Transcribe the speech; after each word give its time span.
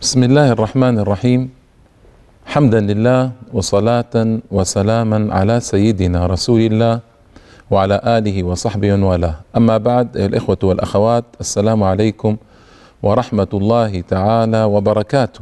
بسم 0.00 0.22
الله 0.22 0.52
الرحمن 0.52 0.98
الرحيم 0.98 1.50
حمدا 2.46 2.80
لله 2.80 3.30
وصلاة 3.52 4.14
وسلاما 4.50 5.34
على 5.34 5.60
سيدنا 5.60 6.26
رسول 6.26 6.60
الله 6.60 7.00
وعلى 7.70 8.00
آله 8.04 8.42
وصحبه 8.42 8.92
والاه 9.04 9.34
أما 9.56 9.76
بعد 9.78 10.16
الإخوة 10.16 10.58
والأخوات 10.62 11.24
السلام 11.40 11.82
عليكم 11.82 12.36
ورحمة 13.02 13.48
الله 13.54 14.00
تعالى 14.00 14.64
وبركاته 14.64 15.40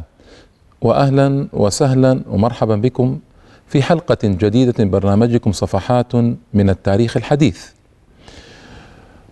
وأهلا 0.83 1.49
وسهلا 1.53 2.21
ومرحبا 2.31 2.77
بكم 2.77 3.19
في 3.67 3.83
حلقة 3.83 4.19
جديدة 4.25 4.75
من 4.85 4.91
برنامجكم 4.91 5.53
صفحات 5.53 6.15
من 6.55 6.71
التاريخ 6.71 7.17
الحديث 7.17 7.67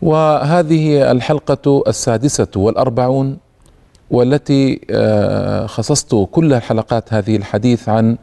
وهذه 0.03 1.11
الحلقة 1.11 1.83
السادسة 1.89 2.49
والأربعون 2.57 3.37
والتي 4.11 4.81
خصصت 5.69 6.27
كل 6.31 6.55
الحلقات 6.55 7.13
هذه 7.13 7.37
الحديث 7.37 7.89
عن 7.89 8.17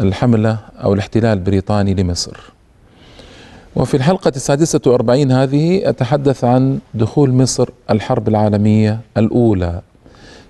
الحملة 0.00 0.58
أو 0.84 0.94
الاحتلال 0.94 1.38
البريطاني 1.38 1.94
لمصر. 1.94 2.36
وفي 3.76 3.96
الحلقة 3.96 4.32
السادسة 4.36 4.80
والأربعين 4.86 5.32
هذه 5.32 5.88
أتحدث 5.88 6.44
عن 6.44 6.78
دخول 6.94 7.32
مصر 7.32 7.68
الحرب 7.90 8.28
العالمية 8.28 9.00
الأولى 9.16 9.80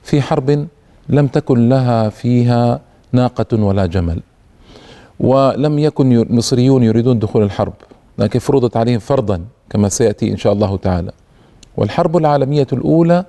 في 0.02 0.22
حرب 0.22 0.66
لم 1.08 1.26
تكن 1.26 1.68
لها 1.68 2.08
فيها 2.08 2.80
ناقة 3.12 3.56
ولا 3.64 3.86
جمل 3.86 4.20
ولم 5.20 5.78
يكن 5.78 6.12
المصريون 6.12 6.82
يريدون 6.82 7.18
دخول 7.18 7.42
الحرب 7.42 7.72
لكن 8.18 8.38
فرضت 8.38 8.76
عليهم 8.76 8.98
فرضا 8.98 9.40
كما 9.70 9.88
سيأتي 9.88 10.30
إن 10.30 10.36
شاء 10.36 10.52
الله 10.52 10.76
تعالى. 10.76 11.12
والحرب 11.76 12.16
العالمية 12.16 12.66
الأولى 12.72 13.24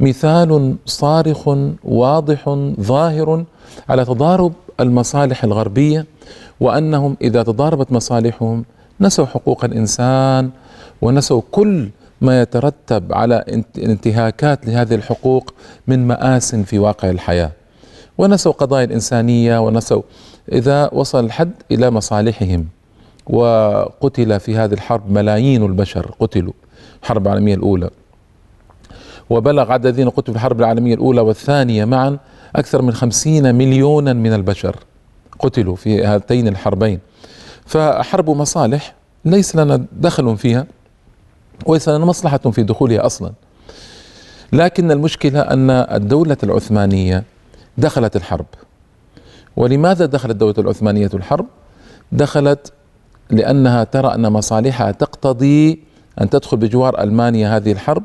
مثال 0.00 0.76
صارخ 0.86 1.48
واضح 1.84 2.48
ظاهر 2.80 3.44
على 3.88 4.04
تضارب 4.04 4.52
المصالح 4.80 5.44
الغربية 5.44 6.06
وأنهم 6.60 7.16
إذا 7.22 7.42
تضاربت 7.42 7.92
مصالحهم 7.92 8.64
نسوا 9.00 9.26
حقوق 9.26 9.64
الإنسان 9.64 10.50
ونسوا 11.02 11.42
كل 11.50 11.88
ما 12.20 12.42
يترتب 12.42 13.12
على 13.12 13.44
انتهاكات 13.78 14.66
لهذه 14.66 14.94
الحقوق 14.94 15.54
من 15.86 16.06
مآس 16.06 16.54
في 16.54 16.78
واقع 16.78 17.10
الحياة. 17.10 17.52
ونسوا 18.18 18.52
قضايا 18.52 18.84
الإنسانية 18.84 19.58
ونسوا 19.58 20.02
إذا 20.52 20.90
وصل 20.92 21.24
الحد 21.24 21.52
إلى 21.70 21.90
مصالحهم 21.90 22.66
وقتل 23.26 24.40
في 24.40 24.56
هذه 24.56 24.72
الحرب 24.72 25.10
ملايين 25.10 25.64
البشر 25.64 26.14
قتلوا 26.20 26.52
الحرب 27.02 27.26
العالمية 27.26 27.54
الأولى. 27.54 27.90
وبلغ 29.30 29.72
عدد 29.72 29.86
الذين 29.86 30.10
قتلوا 30.10 30.24
في 30.24 30.36
الحرب 30.36 30.60
العالمية 30.60 30.94
الأولى 30.94 31.20
والثانية 31.20 31.84
معا 31.84 32.18
أكثر 32.56 32.82
من 32.82 32.92
خمسين 32.92 33.54
مليونا 33.54 34.12
من 34.12 34.32
البشر 34.32 34.76
قتلوا 35.38 35.76
في 35.76 36.04
هاتين 36.04 36.48
الحربين. 36.48 36.98
فحرب 37.66 38.30
مصالح 38.30 38.94
ليس 39.24 39.56
لنا 39.56 39.84
دخل 39.92 40.36
فيها 40.36 40.66
وليس 41.66 41.88
لنا 41.88 42.04
مصلحة 42.04 42.38
في 42.38 42.62
دخولها 42.62 43.06
أصلا. 43.06 43.32
لكن 44.52 44.90
المشكلة 44.90 45.40
أن 45.40 45.70
الدولة 45.70 46.36
العثمانية 46.42 47.24
دخلت 47.78 48.16
الحرب. 48.16 48.46
ولماذا 49.56 50.06
دخلت 50.06 50.32
الدولة 50.32 50.54
العثمانية 50.58 51.10
الحرب؟ 51.14 51.46
دخلت 52.12 52.72
لأنها 53.30 53.84
ترى 53.84 54.14
أن 54.14 54.32
مصالحها 54.32 54.90
تقتضي 54.90 55.82
أن 56.20 56.30
تدخل 56.30 56.56
بجوار 56.56 57.02
ألمانيا 57.02 57.56
هذه 57.56 57.72
الحرب 57.72 58.02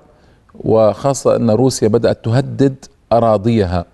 وخاصة 0.59 1.35
أن 1.35 1.49
روسيا 1.49 1.87
بدأت 1.87 2.25
تهدد 2.25 2.75
أراضيها. 3.13 3.85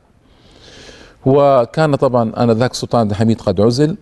وكان 1.26 1.96
طبعا 1.96 2.32
آنذاك 2.38 2.72
السلطان 2.72 3.02
عبد 3.02 3.12
الحميد 3.12 3.42
قد 3.42 3.62
عزل 3.62 3.96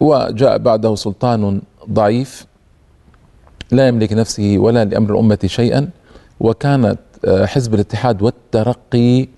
وجاء 0.00 0.58
بعده 0.58 0.94
سلطان 0.94 1.60
ضعيف 1.90 2.46
لا 3.70 3.88
يملك 3.88 4.12
نفسه 4.12 4.54
ولا 4.58 4.84
لأمر 4.84 5.12
الأمة 5.12 5.38
شيئا 5.46 5.88
وكانت 6.40 6.98
حزب 7.26 7.74
الاتحاد 7.74 8.22
والترقي 8.22 9.28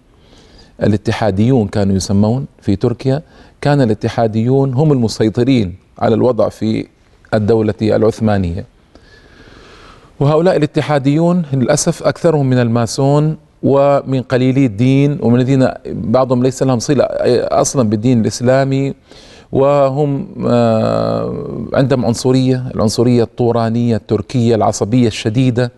الاتحاديون 0.83 1.69
كانوا 1.69 1.97
يسمون 1.97 2.47
في 2.63 2.77
تركيا 2.77 3.23
كان 3.61 3.81
الاتحاديون 3.81 4.75
هم 4.75 4.93
المسيطرين 4.93 5.77
على 5.99 6.15
الوضع 6.15 6.49
في 6.49 6.87
الدولة 7.35 7.75
العثمانية. 7.83 8.65
وهؤلاء 10.21 10.57
الاتحاديون 10.57 11.43
للأسف 11.53 12.03
أكثرهم 12.03 12.47
من 12.47 12.59
الماسون 12.59 13.37
ومن 13.63 14.23
قليلي 14.23 14.67
الدين 14.67 15.19
ومن 15.23 15.41
الذين 15.41 15.69
بعضهم 15.87 16.43
ليس 16.43 16.63
لهم 16.63 16.79
صلة 16.79 17.05
أصلا 17.51 17.89
بالدين 17.89 18.21
الإسلامي 18.21 18.95
وهم 19.53 20.27
عندهم 21.75 22.05
عنصرية 22.05 22.65
العنصرية 22.75 23.23
الطورانية 23.23 23.97
التركية 23.97 24.55
العصبية 24.55 25.07
الشديدة 25.07 25.73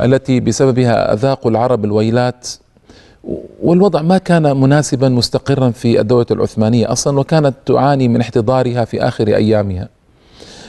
التي 0.00 0.40
بسببها 0.40 1.12
أذاقوا 1.12 1.50
العرب 1.50 1.84
الويلات 1.84 2.48
والوضع 3.62 4.02
ما 4.02 4.18
كان 4.18 4.56
مناسبا 4.56 5.08
مستقرا 5.08 5.70
في 5.70 6.00
الدولة 6.00 6.26
العثمانية 6.30 6.92
أصلا 6.92 7.18
وكانت 7.20 7.54
تعاني 7.66 8.08
من 8.08 8.20
احتضارها 8.20 8.84
في 8.84 9.02
آخر 9.02 9.28
أيامها. 9.28 9.88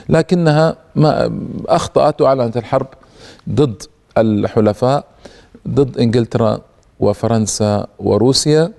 لكنها 0.10 0.76
ما 0.96 1.32
أخطأت 1.68 2.22
وأعلنت 2.22 2.58
الحرب 2.58 2.88
ضد 3.50 3.84
الحلفاء 4.18 5.06
ضد 5.68 5.98
إنجلترا 5.98 6.62
وفرنسا 7.00 7.88
وروسيا. 8.00 8.72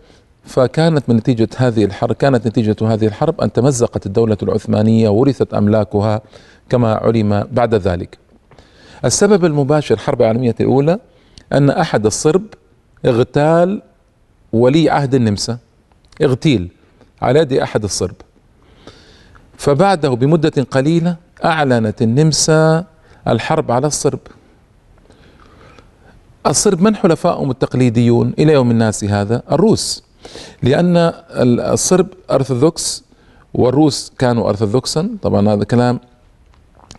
فكانت 0.44 1.08
من 1.08 1.16
نتيجة 1.16 1.48
هذه 1.56 1.84
الحرب 1.84 2.12
كانت 2.12 2.46
نتيجة 2.46 2.76
هذه 2.82 3.06
الحرب 3.06 3.40
أن 3.40 3.52
تمزقت 3.52 4.06
الدولة 4.06 4.36
العثمانية 4.42 5.08
ورثت 5.08 5.54
أملاكها 5.54 6.20
كما 6.68 6.94
علم 6.94 7.46
بعد 7.52 7.74
ذلك. 7.74 8.18
السبب 9.04 9.44
المباشر 9.44 9.94
الحرب 9.94 10.22
العالمية 10.22 10.54
الأولى 10.60 10.98
أن 11.52 11.70
أحد 11.70 12.06
الصرب 12.06 12.42
اغتال 13.06 13.82
ولي 14.52 14.90
عهد 14.90 15.14
النمسا 15.14 15.58
اغتيل 16.22 16.68
على 17.22 17.38
يد 17.38 17.52
أحد 17.52 17.84
الصرب. 17.84 18.14
فبعده 19.56 20.08
بمدة 20.08 20.66
قليلة 20.70 21.16
أعلنت 21.44 22.02
النمسا 22.02 22.84
الحرب 23.28 23.72
على 23.72 23.86
الصرب. 23.86 24.18
الصرب 26.46 26.82
من 26.82 26.96
حلفائهم 26.96 27.50
التقليديون 27.50 28.34
إلى 28.38 28.52
يوم 28.52 28.70
الناس 28.70 29.04
هذا؟ 29.04 29.42
الروس. 29.52 30.04
لأن 30.62 31.12
الصرب 31.72 32.06
أرثوذكس 32.30 33.04
والروس 33.54 34.12
كانوا 34.18 34.48
أرثوذكسا. 34.48 35.08
طبعا 35.22 35.48
هذا 35.48 35.64
كلام 35.64 36.00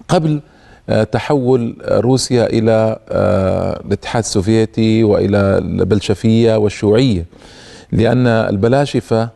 قبل 0.08 0.42
تحول 1.12 1.76
روسيا 1.88 2.46
إلى 2.46 3.00
الاتحاد 3.86 4.24
السوفيتي 4.24 5.04
وإلى 5.04 5.38
البلشفية 5.58 6.56
والشيوعية. 6.56 7.26
لأن 7.92 8.28
البلاشفة 8.28 9.30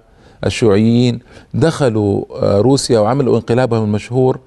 الشيوعيين 0.45 1.19
دخلوا 1.53 2.23
روسيا 2.61 2.99
وعملوا 2.99 3.35
انقلابهم 3.35 3.83
المشهور 3.83 4.39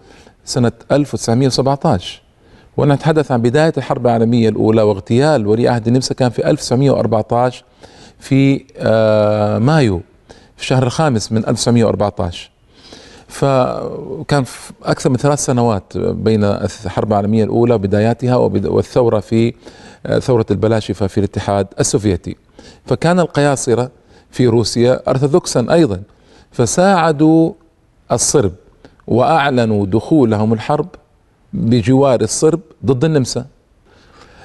سنة 0.45 0.73
1917 0.93 2.23
ونتحدث 2.77 3.33
عن 3.33 3.43
بداية 3.43 3.73
الحرب 3.77 4.07
العالمية 4.07 4.49
الأولى 4.49 4.83
واغتيال 4.83 5.47
ولي 5.47 5.69
عهد 5.69 5.87
النمسا 5.87 6.15
كان 6.15 6.31
في 6.31 6.51
1914 6.51 7.65
في 8.19 8.65
مايو 9.61 10.01
في 10.57 10.63
الشهر 10.63 10.83
الخامس 10.83 11.33
من 11.33 11.47
1914 11.49 12.51
فكان 13.29 14.45
أكثر 14.85 15.11
من 15.11 15.17
ثلاث 15.17 15.45
سنوات 15.45 15.97
بين 15.99 16.45
الحرب 16.45 17.13
العالمية 17.13 17.45
الأولى 17.45 17.75
وبداياتها 17.75 18.37
والثورة 18.37 19.21
في 19.21 19.55
ثورة 20.21 20.47
البلاشفة 20.51 21.07
في 21.07 21.19
الاتحاد 21.19 21.67
السوفيتي. 21.81 22.37
فكان 22.87 23.21
القياصرة 23.21 23.91
في 24.31 24.47
روسيا 24.47 25.11
أرثوذكسا 25.11 25.67
أيضا 25.71 26.03
فساعدوا 26.53 27.53
الصرب 28.13 28.53
وأعلنوا 29.07 29.87
دخولهم 29.87 30.53
الحرب 30.53 30.89
بجوار 31.53 32.21
الصرب 32.21 32.61
ضد 32.87 33.05
النمسا. 33.05 33.47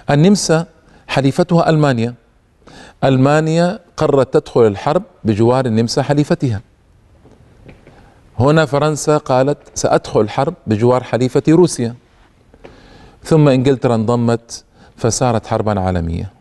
النمسا 0.10 0.66
حليفتها 1.08 1.70
ألمانيا. 1.70 2.14
ألمانيا 3.04 3.80
قررت 3.98 4.34
تدخل 4.34 4.68
الحرب 4.68 5.04
بجوار 5.24 5.66
النمسا 5.66 6.02
حليفتها. 6.02 6.62
هنا 8.40 8.66
فرنسا 8.66 9.18
قالت 9.18 9.58
سأدخل 9.76 10.22
الحرب 10.22 10.54
بجوار 10.68 11.04
حليفة 11.04 11.44
روسيا. 11.50 11.96
ثم 13.24 13.48
إنجلترا 13.50 13.96
انضمت 13.96 14.64
فصارت 14.98 15.48
حربا 15.48 15.80
عالمية. 15.80 16.35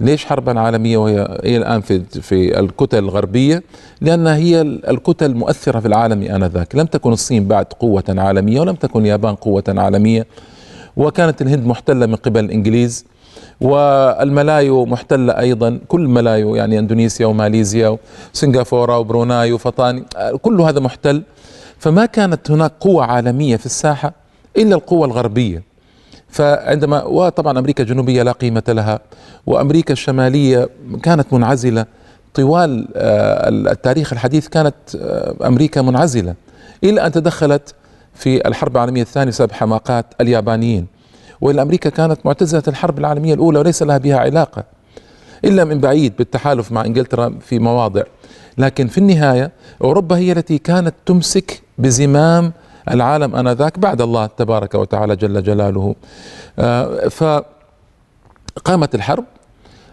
ليش 0.00 0.24
حربا 0.24 0.60
عالمية 0.60 0.96
وهي 0.96 1.38
هي 1.44 1.56
الآن 1.56 1.80
في 1.80 2.00
في 2.04 2.60
الكتل 2.60 2.98
الغربية؟ 2.98 3.62
لأنها 4.00 4.36
هي 4.36 4.60
الكتل 4.60 5.26
المؤثرة 5.26 5.80
في 5.80 5.88
العالم 5.88 6.22
آنذاك. 6.22 6.76
لم 6.76 6.86
تكن 6.86 7.12
الصين 7.12 7.48
بعد 7.48 7.64
قوة 7.64 8.04
عالمية 8.08 8.60
ولم 8.60 8.74
تكن 8.74 9.00
اليابان 9.00 9.34
قوة 9.34 9.64
عالمية 9.68 10.26
وكانت 10.96 11.42
الهند 11.42 11.66
محتلة 11.66 12.06
من 12.06 12.14
قبل 12.14 12.44
الإنجليز 12.44 13.04
والملايو 13.60 14.86
محتلة 14.86 15.32
أيضا. 15.38 15.78
كل 15.88 16.00
ملايو 16.00 16.54
يعني 16.54 16.78
أندونيسيا 16.78 17.26
وماليزيا 17.26 17.98
وسنغافورة 18.34 18.98
وبروناي 18.98 19.52
وفطاني 19.52 20.04
كل 20.42 20.60
هذا 20.60 20.80
محتل. 20.80 21.22
فما 21.78 22.06
كانت 22.06 22.50
هناك 22.50 22.72
قوة 22.80 23.04
عالمية 23.04 23.56
في 23.56 23.66
الساحة 23.66 24.12
إلا 24.56 24.74
القوة 24.74 25.06
الغربية. 25.06 25.62
فعندما 26.28 27.04
وطبعا 27.04 27.58
أمريكا 27.58 27.82
الجنوبية 27.82 28.22
لا 28.22 28.32
قيمة 28.32 28.62
لها 28.68 29.00
وأمريكا 29.46 29.92
الشمالية 29.92 30.68
كانت 31.02 31.32
منعزلة. 31.32 31.86
طوال 32.34 32.88
آه، 32.96 33.48
التاريخ 33.48 34.12
الحديث 34.12 34.48
كانت 34.48 34.74
آه، 34.96 35.34
أمريكا 35.46 35.82
منعزلة. 35.82 36.34
إلى 36.84 37.06
أن 37.06 37.12
تدخلت 37.12 37.74
في 38.14 38.48
الحرب 38.48 38.76
العالمية 38.76 39.02
الثانية 39.02 39.30
بسبب 39.30 39.52
حماقات 39.52 40.06
اليابانيين. 40.20 40.86
وإلا 41.40 41.62
أمريكا 41.62 41.90
كانت 41.90 42.18
معتزلة 42.24 42.62
الحرب 42.68 42.98
العالمية 42.98 43.34
الأولى 43.34 43.58
وليس 43.58 43.82
لها 43.82 43.98
بها 43.98 44.16
علاقة. 44.18 44.64
إلا 45.44 45.64
من 45.64 45.78
بعيد 45.78 46.12
بالتحالف 46.18 46.72
مع 46.72 46.84
إنجلترا 46.84 47.34
في 47.40 47.58
مواضع. 47.58 48.02
لكن 48.58 48.86
في 48.86 48.98
النهاية 48.98 49.50
أوروبا 49.84 50.16
هي 50.16 50.32
التي 50.32 50.58
كانت 50.58 50.94
تمسك 51.06 51.62
بزمام 51.78 52.52
العالم 52.90 53.36
آنذاك 53.36 53.78
بعد 53.78 54.00
الله 54.00 54.26
تبارك 54.26 54.74
وتعالى 54.74 55.16
جل 55.16 55.42
جلاله. 55.42 55.94
آه، 56.58 57.08
فقامت 57.08 58.94
الحرب 58.94 59.24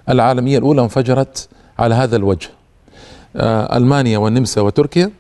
العالمية 0.10 0.58
الأولى 0.58 0.82
انفجرت 0.82 1.50
على 1.80 1.96
هذا 1.96 2.16
الوجه. 2.16 2.50
آه، 3.36 3.78
ألمانيا 3.78 4.18
والنمسا 4.18 4.62
وتركيا 4.62 5.12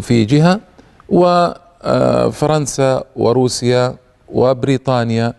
في 0.00 0.24
جهة 0.24 0.60
وفرنسا 1.08 3.04
وروسيا 3.16 3.96
وبريطانيا 4.32 5.34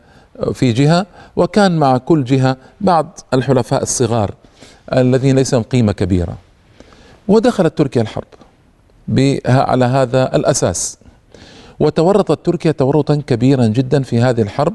في 0.53 0.71
جهة 0.71 1.05
وكان 1.35 1.77
مع 1.77 1.97
كل 1.97 2.23
جهة 2.23 2.57
بعض 2.81 3.19
الحلفاء 3.33 3.83
الصغار 3.83 4.31
الذين 4.93 5.35
ليس 5.35 5.53
لهم 5.53 5.63
قيمة 5.63 5.91
كبيرة. 5.91 6.37
ودخلت 7.27 7.77
تركيا 7.77 8.01
الحرب 8.01 8.23
على 9.45 9.85
هذا 9.85 10.35
الأساس. 10.35 10.97
وتورطت 11.79 12.45
تركيا 12.45 12.71
تورطا 12.71 13.15
كبيرا 13.15 13.67
جدا 13.67 14.03
في 14.03 14.21
هذه 14.21 14.41
الحرب 14.41 14.73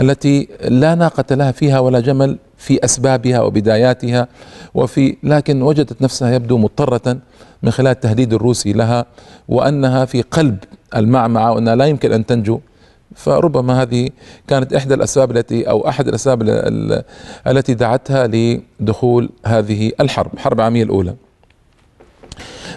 التي 0.00 0.48
لا 0.64 0.94
ناقة 0.94 1.34
لها 1.34 1.52
فيها 1.52 1.78
ولا 1.78 2.00
جمل 2.00 2.38
في 2.56 2.84
أسبابها 2.84 3.40
وبداياتها 3.40 4.28
وفي 4.74 5.16
لكن 5.22 5.62
وجدت 5.62 6.02
نفسها 6.02 6.34
يبدو 6.34 6.58
مضطرة 6.58 7.18
من 7.62 7.70
خلال 7.70 7.90
التهديد 7.90 8.32
الروسي 8.32 8.72
لها 8.72 9.06
وأنها 9.48 10.04
في 10.04 10.22
قلب 10.22 10.58
المعمعة 10.96 11.52
وأنها 11.52 11.74
لا 11.76 11.84
يمكن 11.84 12.12
أن 12.12 12.26
تنجو. 12.26 12.60
فربما 13.14 13.82
هذه 13.82 14.08
كانت 14.48 14.72
إحدى 14.72 14.94
الأسباب 14.94 15.36
التي 15.36 15.70
أو 15.70 15.88
أحد 15.88 16.08
الأسباب 16.08 16.42
التي 17.46 17.74
دعتها 17.74 18.26
لدخول 18.26 19.30
هذه 19.46 19.92
الحرب 20.00 20.34
الحرب 20.34 20.58
العالمية 20.60 20.82
الأولى. 20.82 21.14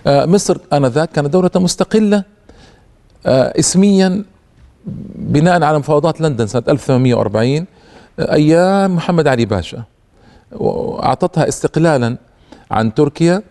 آه، 0.07 0.25
مصر 0.25 0.57
آنذاك 0.73 1.11
كانت 1.11 1.27
دولة 1.27 1.51
مستقلة. 1.56 2.34
اسميا 3.25 4.24
بناء 5.16 5.63
على 5.63 5.80
مفاوضات 5.80 6.22
لندن 6.22 6.48
سنة 6.48 6.63
1840 6.69 7.66
آه، 8.19 8.33
أيام 8.33 8.95
محمد 8.95 9.27
علي 9.27 9.45
باشا. 9.45 9.83
وأعطتها 10.51 11.48
استقلالا 11.48 12.18
عن 12.72 12.94
تركيا. 12.94 13.42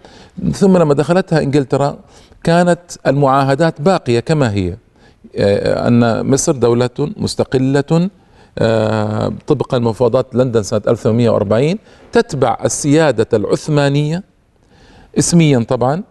ثم 0.52 0.76
لما 0.76 0.94
دخلتها 0.94 1.42
إنجلترا 1.42 1.98
كانت 2.42 2.80
المعاهدات 3.06 3.80
باقية 3.80 4.20
كما 4.20 4.52
هي. 4.52 4.76
آه، 5.36 5.88
أن 5.88 6.26
مصر 6.30 6.52
دولة 6.52 6.90
مستقلة 6.98 8.10
طبقا 9.46 9.78
لمفاوضات 9.78 10.34
لندن 10.34 10.62
سنة 10.62 10.82
1840 10.88 11.78
تتبع 12.12 12.58
السيادة 12.64 13.26
العثمانية 13.32 14.22
اسميا 15.18 15.58
طبعا. 15.68 16.02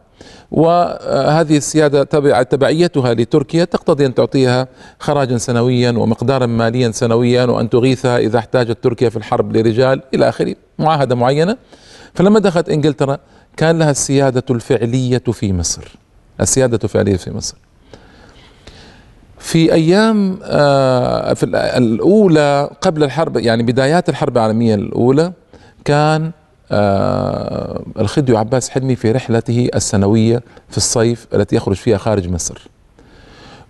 وهذه 0.52 1.58
السيادة 1.58 2.04
تبع 2.04 2.44
تبعيتها 2.44 3.14
لتركيا 3.14 3.66
تقتضي 3.66 4.06
أن 4.06 4.14
تعطيها 4.14 4.68
خراجا 5.00 5.38
سنويا 5.38 5.92
ومقدارا 5.92 6.46
ماليا 6.46 6.92
سنويا 6.92 7.46
وأن 7.46 7.70
تغيثها 7.70 8.18
إذا 8.18 8.40
احتاجت 8.40 8.84
تركيا 8.84 9.10
في 9.10 9.18
الحرب 9.18 9.58
لرجال 9.58 10.02
إلى 10.14 10.30
آخره. 10.30 10.56
معاهدة 10.80 11.16
معينة. 11.16 11.58
فلما 12.14 12.40
دخلت 12.40 12.70
إنجلترا 12.70 13.18
كان 13.58 13.80
لها 13.80 13.92
السيادة 13.92 14.44
الفعلية 14.50 15.24
في 15.32 15.54
مصر. 15.54 15.96
السيادة 16.42 16.80
الفعلية 16.84 17.18
في 17.18 17.32
مصر. 17.32 17.56
في 19.44 19.74
أيام 19.74 20.40
آه، 20.44 21.34
في 21.34 21.46
الأولى 21.78 22.70
قبل 22.82 23.04
الحرب 23.04 23.38
يعني 23.38 23.64
بدايات 23.64 24.10
الحرب 24.10 24.38
العالمية 24.38 24.76
الأولى 24.76 25.34
كان 25.86 26.32
الخديو 26.72 28.38
عباس 28.38 28.70
حلمي 28.70 28.96
في 28.96 29.12
رحلته 29.12 29.70
السنوية 29.76 30.44
في 30.70 30.78
الصيف 30.78 31.28
التي 31.34 31.56
يخرج 31.56 31.76
فيها 31.76 31.98
خارج 31.98 32.30
مصر. 32.30 32.68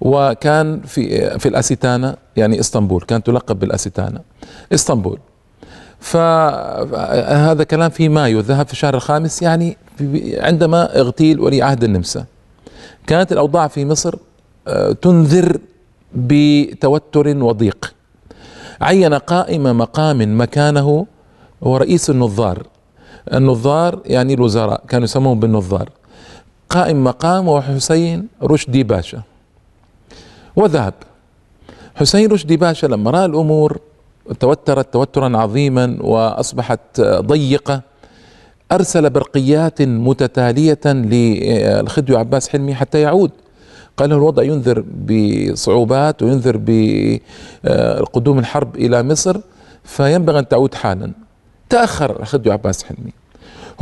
وكان 0.02 0.82
في 0.82 1.40
في 1.40 1.48
الأسيتانا 1.50 2.16
يعني 2.36 2.60
إسطنبول 2.60 3.02
كانت 3.02 3.26
تلقب 3.26 3.60
بالأسيتانا 3.60 4.22
إسطنبول. 4.74 5.20
فهذا 6.00 7.64
كلام 7.64 7.90
في 7.90 8.10
مايو 8.10 8.40
ذهب 8.40 8.68
في 8.68 8.74
الشهر 8.74 8.96
الخامس 8.96 9.42
يعني 9.42 9.78
عندما 10.38 11.00
اغتيل 11.00 11.40
ولي 11.40 11.62
عهد 11.62 11.84
النمسا. 11.84 12.26
كانت 13.08 13.32
الأوضاع 13.32 13.68
في 13.68 13.86
مصر 13.86 14.16
آه، 14.68 14.92
تنذر 14.92 15.58
بتوتر 16.16 17.28
وضيق. 17.28 17.94
عين 18.82 19.14
قائم 19.14 19.78
مقام 19.78 20.42
مكانه 20.42 21.06
هو 21.64 21.78
رئيس 21.78 22.10
النظار. 22.10 22.68
النظار 23.34 24.00
يعني 24.06 24.34
الوزراء 24.34 24.84
كانوا 24.88 25.04
يسمون 25.04 25.40
بالنظار. 25.40 25.90
قائم 26.70 27.04
مقام 27.04 27.48
وحسين 27.48 28.28
رشدي 28.44 28.84
باشا. 28.84 29.22
وذهب. 30.56 30.94
حسين 31.96 32.32
رشدي 32.32 32.58
باشا 32.58 32.88
لما 32.88 33.12
رأى 33.12 33.26
الأمور 33.26 33.80
توترت 34.40 34.94
توترا 34.94 35.38
عظيما 35.38 35.98
وأصبحت 36.02 37.02
ضيقة 37.02 37.82
أرسل 38.72 39.10
برقيات 39.10 39.82
متتالية 39.82 40.80
للخديو 40.86 42.18
عباس 42.18 42.50
حلمي 42.50 42.76
حتى 42.76 43.02
يعود. 43.02 43.32
قال 43.98 44.10
له 44.10 44.16
الوضع 44.16 44.44
ينذر 44.44 44.84
بصعوبات 45.10 46.24
وينذر 46.24 46.60
بقدوم 47.64 48.40
الحرب 48.40 48.76
إلى 48.76 49.04
مصر 49.04 49.38
فينبغي 49.84 50.40
أن 50.40 50.48
تعود 50.48 50.74
حالا. 50.74 51.12
تأخر 51.74 52.20
الخديو 52.20 52.52
عباس 52.52 52.84
حلمي. 52.84 53.12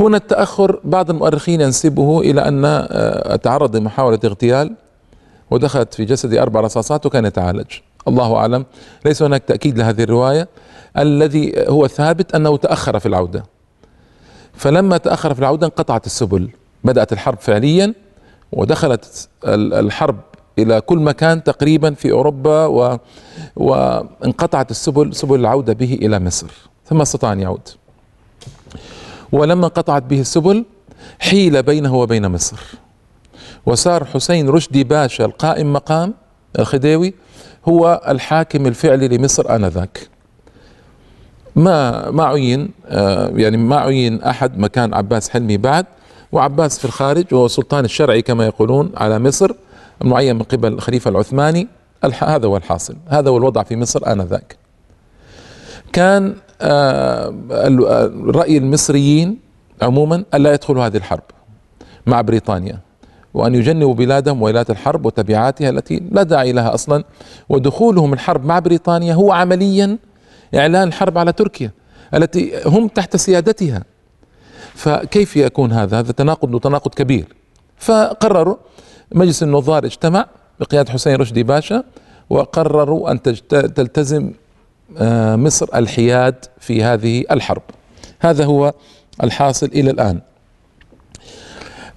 هنا 0.00 0.16
التأخر 0.16 0.80
بعض 0.84 1.10
المؤرخين 1.10 1.60
ينسبه 1.60 2.20
إلى 2.20 2.48
أن 2.48 2.64
آه، 2.64 3.36
تعرض 3.36 3.76
لمحاولة 3.76 4.18
اغتيال 4.24 4.74
ودخلت 5.50 5.94
في 5.94 6.04
جسده 6.04 6.42
أربع 6.42 6.60
رصاصات 6.60 7.06
وكان 7.06 7.24
يتعالج. 7.24 7.66
الله 8.08 8.36
أعلم. 8.36 8.64
ليس 9.04 9.22
هناك 9.22 9.42
تأكيد 9.44 9.78
لهذه 9.78 10.02
الرواية. 10.02 10.48
الذي 10.98 11.54
هو 11.68 11.86
ثابت 11.86 12.34
أنه 12.34 12.56
تأخر 12.56 12.98
في 12.98 13.06
العودة. 13.06 13.44
فلما 14.52 14.96
تأخر 14.96 15.34
في 15.34 15.40
العودة 15.40 15.66
انقطعت 15.66 16.06
السبل. 16.06 16.50
بدأت 16.84 17.12
الحرب 17.12 17.38
فعليا 17.40 17.94
ودخلت 18.52 19.28
الحرب 19.44 20.16
إلى 20.58 20.80
كل 20.80 20.98
مكان 20.98 21.44
تقريبا 21.44 21.94
في 21.94 22.12
أوروبا 22.12 22.66
و... 22.66 22.98
وانقطعت 23.56 24.70
السبل 24.70 25.14
سبل 25.14 25.40
العودة 25.40 25.72
به 25.72 25.98
إلى 26.02 26.18
مصر. 26.20 26.50
ثم 26.86 27.00
استطاع 27.00 27.32
أن 27.32 27.40
يعود. 27.40 27.68
ولما 29.32 29.68
قطعت 29.68 30.02
به 30.02 30.20
السبل 30.20 30.64
حيل 31.18 31.62
بينه 31.62 31.94
وبين 31.94 32.28
مصر. 32.28 32.60
وصار 33.66 34.04
حسين 34.04 34.48
رشدي 34.48 34.84
باشا 34.84 35.24
القائم 35.24 35.72
مقام 35.72 36.14
الخديوي 36.58 37.14
هو 37.68 38.00
الحاكم 38.08 38.66
الفعلي 38.66 39.08
لمصر 39.08 39.56
آنذاك. 39.56 40.08
ما 41.56 42.10
ما 42.10 42.24
عين 42.24 42.70
آه، 42.86 43.32
يعني 43.34 43.56
ما 43.56 43.76
عين 43.76 44.22
أحد 44.22 44.58
مكان 44.58 44.94
عباس 44.94 45.30
حلمي 45.30 45.56
بعد 45.56 45.86
وعباس 46.32 46.78
في 46.78 46.84
الخارج 46.84 47.24
وهو 47.32 47.46
السلطان 47.46 47.84
الشرعي 47.84 48.22
كما 48.22 48.46
يقولون 48.46 48.92
على 48.96 49.18
مصر 49.18 49.52
معين 50.00 50.36
من 50.36 50.42
قبل 50.42 50.72
الخليفة 50.72 51.10
العثماني 51.10 51.68
هذا 52.20 52.46
هو 52.46 52.56
الحاصل 52.56 52.96
هذا 53.08 53.30
هو 53.30 53.36
الوضع 53.36 53.62
في 53.62 53.76
مصر 53.76 54.12
آنذاك. 54.12 54.61
كان 55.92 56.34
آه، 56.60 57.34
رأي 58.26 58.58
المصريين 58.58 59.38
عموما 59.82 60.24
ألا 60.34 60.52
يدخلوا 60.52 60.86
هذه 60.86 60.96
الحرب 60.96 61.22
مع 62.06 62.20
بريطانيا 62.20 62.78
وأن 63.34 63.54
يجنبوا 63.54 63.94
بلادهم 63.94 64.42
ولايات 64.42 64.70
الحرب 64.70 65.06
وتبعاتها 65.06 65.70
التي 65.70 66.02
لا 66.10 66.22
داعي 66.22 66.52
لها 66.52 66.74
أصلا. 66.74 67.04
ودخولهم 67.48 68.12
الحرب 68.12 68.44
مع 68.44 68.58
بريطانيا 68.58 69.14
هو 69.14 69.32
عمليا 69.32 69.98
إعلان 70.54 70.88
الحرب 70.88 71.18
على 71.18 71.32
تركيا 71.32 71.70
التي 72.14 72.52
هم 72.66 72.88
تحت 72.88 73.16
سيادتها. 73.16 73.84
فكيف 74.74 75.36
يكون 75.36 75.72
هذا؟ 75.72 75.98
هذا 75.98 76.12
تناقض 76.12 76.54
وتناقض 76.54 76.94
كبير. 76.94 77.26
فقرروا 77.76 78.56
مجلس 79.14 79.42
النظار 79.42 79.84
اجتمع 79.84 80.26
بقيادة 80.60 80.92
حسين 80.92 81.14
رشدي 81.16 81.42
باشا 81.42 81.84
وقرروا 82.30 83.10
أن 83.10 83.22
تلتزم 83.52 84.26
آه، 84.26 84.41
مصر 85.36 85.68
الحياد 85.74 86.34
في 86.60 86.84
هذه 86.84 87.24
الحرب. 87.30 87.62
هذا 88.20 88.44
هو 88.44 88.72
الحاصل 89.22 89.66
إلى 89.66 89.90
الآن. 89.90 90.20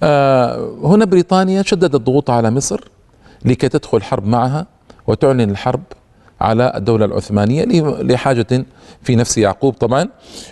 آه، 0.02 0.74
هنا 0.82 1.04
بريطانيا 1.04 1.62
شددت 1.62 1.94
الضغوط 1.94 2.30
على 2.30 2.50
مصر 2.50 2.80
لكي 3.44 3.68
تدخل 3.68 4.02
حرب 4.02 4.26
معها 4.26 4.66
وتعلن 5.06 5.50
الحرب 5.50 5.82
على 6.40 6.72
الدولة 6.76 7.04
العثمانية 7.04 7.64
لحاجة 8.02 8.64
في 9.02 9.16
نفس 9.16 9.38
يعقوب 9.38 9.74
طبعا. 9.74 10.08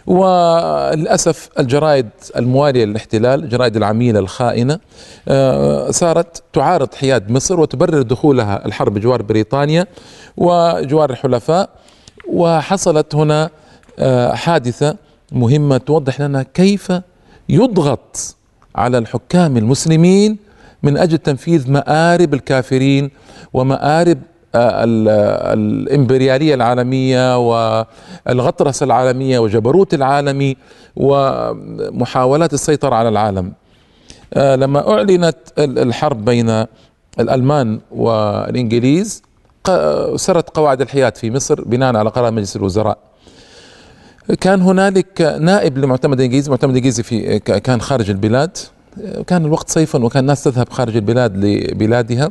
وللأسف 0.06 1.48
الجرائد 1.58 2.08
الموالية 2.36 2.84
للاحتلال 2.84 3.44
الجرائد 3.44 3.76
العميلة 3.76 4.18
الخائنة 4.18 4.80
آه، 5.28 5.90
صارت 5.90 6.42
تعارض 6.52 6.94
حياد 6.94 7.30
مصر 7.30 7.60
وتبرر 7.60 8.02
دخولها 8.02 8.66
الحرب 8.66 8.94
بجوار 8.94 9.22
بريطانيا 9.22 9.86
وجوار 10.36 11.10
الحلفاء. 11.10 11.70
وحصلت 12.28 13.14
هنا 13.14 13.50
آه، 13.98 14.34
حادثة 14.34 14.96
مهمة 15.32 15.76
توضح 15.76 16.20
لنا 16.20 16.42
كيف 16.42 16.92
يضغط 17.48 18.36
على 18.76 18.98
الحكام 18.98 19.56
المسلمين 19.56 20.36
من 20.82 20.96
أجل 20.96 21.18
تنفيذ 21.18 21.70
مآرب 21.70 22.34
الكافرين 22.34 23.10
ومآرب 23.52 24.18
آه، 24.54 24.84
الإمبريالية 25.54 26.54
العالمية 26.54 27.38
والغطرسة 27.38 28.84
العالمية 28.84 29.38
وجبروت 29.38 29.94
العالمي 29.94 30.56
ومحاولات 30.96 32.54
السيطرة 32.54 32.94
على 32.94 33.08
العالم. 33.08 33.52
آه، 34.34 34.56
لما 34.56 34.90
أعلنت 34.92 35.36
الحرب 35.58 36.24
بين 36.24 36.64
الألمان 37.20 37.80
والإنجليز 37.90 39.22
سرت 40.16 40.56
قواعد 40.56 40.80
الحياد 40.80 41.16
في 41.16 41.30
مصر 41.30 41.64
بناء 41.64 41.96
على 41.96 42.10
قرار 42.10 42.30
مجلس 42.30 42.56
الوزراء. 42.56 42.98
كان 44.40 44.62
هنالك 44.62 45.36
نائب 45.40 45.78
لمعتمد 45.78 46.18
الانجليزي 46.18 46.50
معتمد 46.50 46.70
الانجليزي 46.70 47.02
في 47.02 47.38
كان 47.38 47.80
خارج 47.80 48.10
البلاد. 48.10 48.56
كان 49.26 49.44
الوقت 49.44 49.70
صيفا 49.70 50.04
وكان 50.04 50.20
الناس 50.20 50.44
تذهب 50.44 50.68
خارج 50.68 50.96
البلاد 50.96 51.36
لبلادها. 51.44 52.30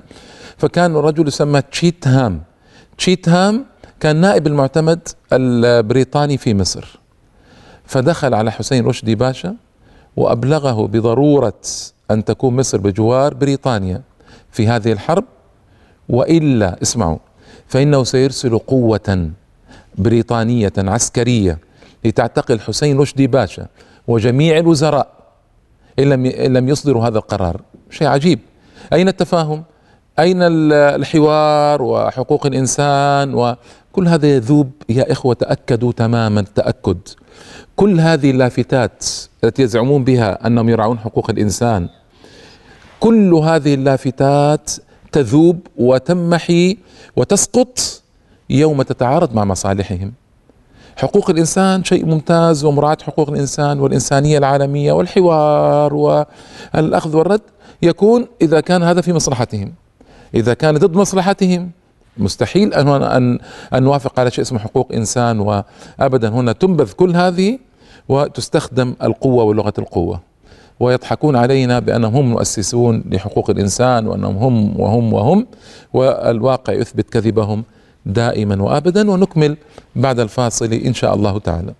فكان 0.57 0.95
رجل 0.95 1.27
يسمى 1.27 1.61
تشيت 1.61 2.07
هام 2.07 2.41
تشيت 2.97 3.29
هام 3.29 3.65
كان 3.99 4.15
نائب 4.15 4.47
المعتمد 4.47 5.07
البريطاني 5.33 6.37
في 6.37 6.53
مصر. 6.53 6.99
فدخل 7.85 8.33
على 8.33 8.51
حسين 8.51 8.85
رشدي 8.85 9.15
باشا 9.15 9.55
وأبلغه 10.17 10.87
بضرورة 10.87 11.61
أن 12.11 12.25
تكون 12.25 12.55
مصر 12.55 12.77
بجوار 12.77 13.33
بريطانيا 13.33 14.01
في 14.51 14.67
هذه 14.67 14.91
الحرب. 14.91 15.23
وإلا 16.09 16.81
اسمعوا 16.81 17.17
فإنه 17.67 18.03
سيرسل 18.03 18.57
قوة 18.57 19.29
بريطانية 19.97 20.73
عسكرية 20.77 21.57
لتعتقل 22.05 22.59
حسين 22.59 22.97
رشدي 22.97 23.27
باشا 23.27 23.67
وجميع 24.07 24.57
الوزراء 24.57 25.07
إن 25.99 26.09
لم 26.09 26.27
لم 26.27 26.69
يصدروا 26.69 27.07
هذا 27.07 27.17
القرار. 27.17 27.61
شيء 27.89 28.07
عجيب. 28.07 28.39
أين 28.93 29.07
التفاهم؟ 29.07 29.63
أين 30.19 30.37
الحوار 30.41 31.81
وحقوق 31.81 32.45
الإنسان 32.45 33.33
وكل 33.33 34.07
هذا 34.07 34.35
يذوب؟ 34.35 34.71
يا 34.89 35.11
إخوة 35.11 35.33
تأكدوا 35.33 35.91
تماما 35.91 36.39
التأكد. 36.39 36.97
كل 37.75 37.99
هذه 37.99 38.31
اللافتات 38.31 39.05
التي 39.43 39.63
يزعمون 39.63 40.03
بها 40.03 40.47
أنهم 40.47 40.69
يرعون 40.69 40.99
حقوق 40.99 41.29
الإنسان 41.29 41.89
كل 42.99 43.33
هذه 43.33 43.73
اللافتات 43.73 44.71
تذوب 45.13 45.59
وتمحي 45.77 46.77
وتسقط 47.15 48.01
يوم 48.49 48.81
تتعارض 48.81 49.35
مع 49.35 49.45
مصالحهم. 49.45 50.13
حقوق 50.95 51.29
الإنسان 51.29 51.83
شيء 51.83 52.05
ممتاز 52.05 52.65
ومراعاه 52.65 52.97
حقوق 53.03 53.29
الإنسان 53.29 53.79
والإنسانية 53.79 54.37
العالمية 54.37 54.91
والحوار 54.91 55.93
والأخذ 55.93 57.15
والرد 57.17 57.41
يكون 57.81 58.27
إذا 58.41 58.59
كان 58.59 58.83
هذا 58.83 59.01
في 59.01 59.13
مصلحتهم. 59.13 59.73
إذا 60.35 60.53
كان 60.53 60.77
ضد 60.77 60.95
مصلحتهم 60.95 61.71
مستحيل 62.17 62.73
ان 62.73 62.87
ان 62.87 63.39
أن 63.73 63.83
نوافق 63.83 64.19
على 64.19 64.31
شيء 64.31 64.41
اسمه 64.41 64.59
حقوق 64.59 64.91
إنسان 64.93 65.39
وابدا. 65.39 66.29
هنا 66.29 66.51
تنبذ 66.51 66.91
كل 66.91 67.15
هذه 67.15 67.59
وتستخدم 68.09 68.95
القوة 69.03 69.43
ولغة 69.43 69.73
القوة. 69.79 70.32
ويضحكون 70.79 71.35
علينا 71.35 71.79
بأنهم 71.79 72.15
هم 72.15 72.31
مؤسسون 72.31 73.03
لحقوق 73.11 73.49
الإنسان 73.49 74.07
وأنهم 74.07 74.37
هم 74.37 74.79
وهم 74.79 75.13
وهم 75.13 75.47
والواقع 75.93 76.73
يثبت 76.73 77.09
كذبهم 77.09 77.63
دائما 78.05 78.63
وابدا 78.63 79.11
ونكمل 79.11 79.57
بعد 79.95 80.19
الفاصل 80.19 80.73
إن 80.73 80.93
شاء 80.93 81.15
الله 81.15 81.39
تعالى. 81.39 81.73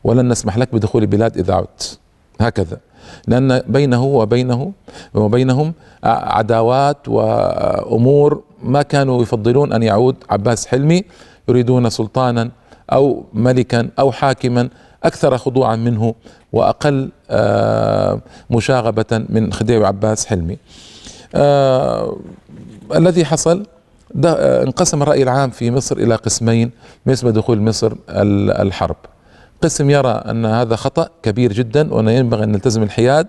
ولن 0.03 0.29
نسمح 0.29 0.57
لك 0.57 0.75
بدخول 0.75 1.01
البلاد 1.01 1.37
إذا 1.37 1.53
عدت. 1.53 1.99
هكذا. 2.41 2.77
لأن 3.27 3.61
بينه 3.67 4.03
وبينه 4.03 4.71
وبينهم 5.13 5.73
عداوات 6.03 6.97
وأمور 7.07 8.43
ما 8.63 8.81
كانوا 8.81 9.21
يفضلون 9.21 9.73
أن 9.73 9.83
يعود 9.83 10.15
عباس 10.29 10.67
حلمي 10.67 11.03
يريدون 11.49 11.89
سلطانا 11.89 12.49
أو 12.91 13.23
ملكا 13.33 13.89
أو 13.99 14.11
حاكما 14.11 14.69
أكثر 15.03 15.37
خضوعا 15.37 15.75
منه 15.75 16.15
وأقل 16.53 17.09
آه، 17.29 18.21
مشاغبة 18.49 19.25
من 19.29 19.53
خديوي 19.53 19.85
عباس 19.85 20.25
حلمي. 20.25 20.57
آه، 21.35 22.17
الذي 22.95 23.25
حصل 23.25 23.65
انقسم 24.25 25.01
الرأي 25.01 25.23
العام 25.23 25.49
في 25.49 25.71
مصر 25.71 25.97
إلى 25.97 26.15
قسمين 26.15 26.71
بالنسبة 27.05 27.31
دخول 27.31 27.61
مصر 27.61 27.93
الحرب. 28.09 28.95
قسم 29.61 29.89
يرى 29.89 30.09
أن 30.09 30.45
هذا 30.45 30.75
خطأ 30.75 31.09
كبير 31.23 31.53
جدا 31.53 31.93
وأن 31.93 32.07
ينبغي 32.07 32.43
أن 32.43 32.51
نلتزم 32.51 32.83
الحياد. 32.83 33.27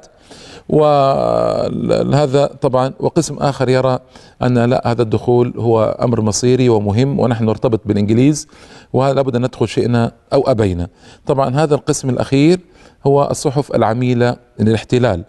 وهذا 0.68 2.47
طبعا 2.47 2.92
وقسم 3.00 3.37
آخر 3.37 3.68
يرى 3.68 3.99
أن 4.42 4.59
لا 4.59 4.90
هذا 4.90 5.02
الدخول 5.02 5.54
هو 5.56 5.97
أمر 6.02 6.21
مصيري 6.21 6.68
ومهم 6.68 7.21
ونحن 7.21 7.45
نرتبط 7.45 7.80
بالإنجليز 7.85 8.49
ولابد 8.92 9.37
أن 9.37 9.42
ندخل 9.42 9.68
شئنا 9.68 10.12
أو 10.33 10.50
أبينا. 10.50 10.88
طبعا 11.26 11.54
هذا 11.54 11.75
القسم 11.75 12.11
الأخير 12.11 12.61
هو 13.06 13.28
الصحف 13.30 13.75
العميلة 13.75 14.37
للاحتلال. 14.61 15.25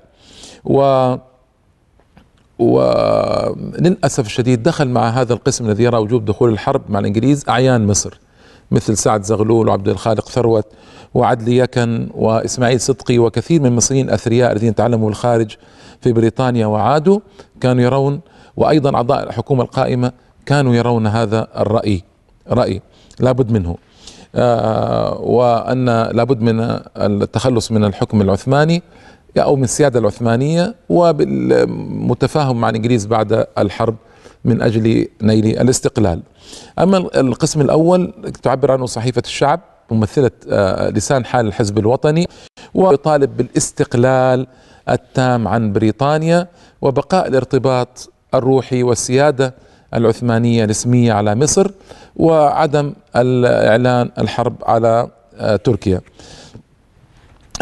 و 0.66 1.16
وللاسف 2.60 4.25
الشديد 4.25 4.63
دخل 4.63 4.88
مع 4.88 5.10
هذا 5.10 5.34
القسم 5.34 5.66
الذي 5.66 5.84
يرى 5.84 5.98
وجوب 5.98 6.25
دخول 6.25 6.50
الحرب 6.54 6.82
مع 6.89 7.00
الإنجليز 7.00 7.46
أعيان 7.50 7.88
مصر. 7.88 8.20
مثل 8.71 8.97
سعد 8.97 9.24
زغلول 9.24 9.69
وعبد 9.69 9.88
الخالق 9.89 10.29
ثروت 10.29 10.65
وعدلي 11.13 11.57
يكن 11.57 12.09
وإسماعيل 12.15 12.81
صدقي 12.81 13.19
وكثير 13.19 13.59
من 13.62 13.65
المصريين 13.65 14.05
الاثرياء 14.07 14.51
الذين 14.51 14.75
تعلموا 14.75 15.09
الخارج 15.09 15.55
في 16.01 16.13
بريطانيا 16.13 16.65
وعادوا 16.65 17.19
كانوا 17.62 17.83
يرون 17.83 18.19
وأيضا 18.57 18.95
أعضاء 18.95 19.24
الحكومة 19.24 19.63
القائمة 19.63 20.12
كانوا 20.45 20.75
يرون 20.75 21.07
هذا 21.07 21.47
الرأي 21.57 22.03
رأي 22.50 22.81
لابد 23.19 23.51
منه. 23.51 23.75
آه 24.36 25.17
وأن 25.21 25.86
لابد 25.86 26.41
من 26.41 26.79
التخلص 26.97 27.71
من 27.71 27.86
الحكم 27.86 28.21
العثماني 28.21 28.83
أو 29.38 29.55
من 29.55 29.63
السيادة 29.63 30.00
العثمانية 30.00 30.75
وبالمتفاهم 30.89 32.62
مع 32.62 32.69
الإنجليز 32.69 33.05
بعد 33.05 33.45
الحرب 33.57 33.95
من 34.46 34.62
أجل 34.62 35.08
نيل 35.22 35.46
الاستقلال. 35.46 36.22
أما 36.79 36.98
القسم 36.98 37.62
الأول 37.62 38.13
تعبر 38.44 38.72
عنه 38.72 38.86
صحيفة 38.86 39.22
الشعب 39.25 39.60
ممثلة 39.91 40.32
آه، 40.50 40.89
لسان 40.89 41.25
حال 41.25 41.48
الحزب 41.48 41.77
الوطني 41.77 42.27
ويطالب 42.74 43.38
بالاستقلال 43.38 44.48
التام 44.89 45.48
عن 45.48 45.74
بريطانيا 45.74 46.48
وبقاء 46.82 47.27
الارتباط 47.27 48.10
الروحي 48.34 48.84
والسيادة 48.84 49.56
العثمانية 49.94 50.63
الاسميه 50.63 51.13
على 51.13 51.36
مصر 51.36 51.72
وعدم 52.15 52.94
اعلان 53.15 54.12
الحرب 54.17 54.56
على 54.63 55.08
آه، 55.39 55.56
تركيا. 55.56 56.01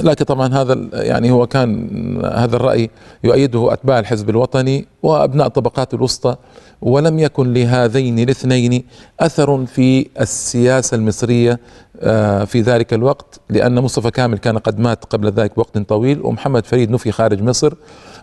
لكن 0.03 0.25
طبعا 0.25 0.53
هذا 0.53 0.89
يعني 0.93 1.31
هو 1.31 1.47
كان 1.47 2.25
هذا 2.25 2.55
الرأي 2.55 2.89
يؤيده 3.23 3.73
أتباع 3.73 3.99
الحزب 3.99 4.29
الوطني 4.29 4.87
وأبناء 5.03 5.47
الطبقات 5.47 5.93
الوسطى 5.93 6.35
ولم 6.81 7.19
يكن 7.19 7.53
لهذين 7.53 8.19
الاثنين 8.19 8.83
أثر 9.19 9.65
في 9.65 10.07
السياسة 10.19 10.95
المصرية 10.95 11.59
آه، 11.99 12.43
في 12.43 12.61
ذلك 12.61 12.93
الوقت 12.93 13.39
لأن 13.49 13.79
مصطفى 13.79 14.11
كامل 14.11 14.37
كان 14.37 14.57
قد 14.57 14.79
مات 14.79 15.05
قبل 15.05 15.31
ذلك 15.31 15.55
بوقت 15.55 15.77
طويل 15.77 16.21
ومحمد 16.23 16.65
فريد 16.65 16.91
نفي 16.91 17.11
خارج 17.11 17.41
مصر 17.41 17.73